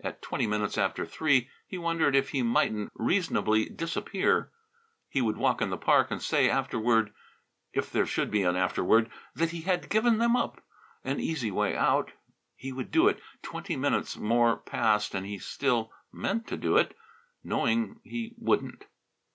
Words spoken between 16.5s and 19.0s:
do it, knowing he wouldn't.